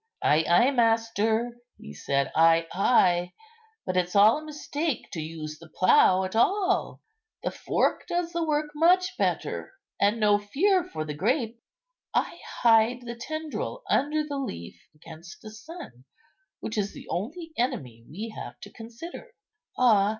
"Ay, 0.23 0.43
ay, 0.49 0.71
master," 0.71 1.57
he 1.77 1.93
said, 1.93 2.31
"ay, 2.35 2.65
ay; 2.73 3.33
but 3.85 3.95
it's 3.95 4.15
all 4.15 4.39
a 4.39 4.43
mistake 4.43 5.03
to 5.11 5.21
use 5.21 5.59
the 5.59 5.69
plough 5.69 6.23
at 6.23 6.35
all. 6.35 7.03
The 7.43 7.51
fork 7.51 8.07
does 8.07 8.31
the 8.33 8.43
work 8.43 8.71
much 8.73 9.15
better, 9.19 9.73
and 9.99 10.19
no 10.19 10.39
fear 10.39 10.83
for 10.83 11.05
the 11.05 11.13
grape. 11.13 11.61
I 12.15 12.39
hide 12.63 13.01
the 13.01 13.13
tendril 13.15 13.83
under 13.91 14.23
the 14.23 14.39
leaf 14.39 14.81
against 14.95 15.43
the 15.43 15.51
sun, 15.51 16.05
which 16.61 16.79
is 16.79 16.95
the 16.95 17.07
only 17.07 17.51
enemy 17.55 18.03
we 18.09 18.33
have 18.35 18.59
to 18.61 18.71
consider." 18.71 19.35
"Ah! 19.77 20.09